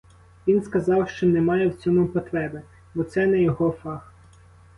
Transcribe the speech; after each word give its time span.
Він 0.47 0.63
сказав, 0.63 1.09
що 1.09 1.27
не 1.27 1.41
має 1.41 1.67
в 1.69 1.75
цьому 1.77 2.07
потреби, 2.07 2.61
бо 2.95 3.03
це 3.03 3.27
не 3.27 3.41
його 3.41 3.71
фах. 3.71 4.13